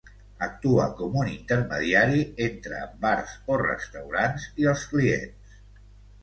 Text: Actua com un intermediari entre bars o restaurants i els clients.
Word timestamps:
Actua 0.43 0.85
com 1.01 1.17
un 1.23 1.27
intermediari 1.31 2.23
entre 2.45 2.79
bars 3.05 3.35
o 3.53 3.59
restaurants 3.65 4.49
i 4.65 4.67
els 4.73 4.89
clients. 4.95 5.63